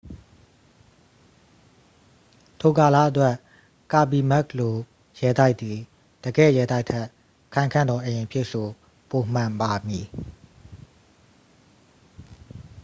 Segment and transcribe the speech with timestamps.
[2.59, 3.35] ထိုကာလအတွက်
[3.91, 4.75] ကာဘီမက်ခ်လို
[5.19, 5.77] ရဲတိုက်သည်
[6.23, 7.07] တကယ့် ရဲတိုက်ထက်
[7.53, 8.67] ခိုင်ခံ့သောအိမ်အဖြစ် ဆို
[9.09, 10.05] ပိုမှန်ပါမည်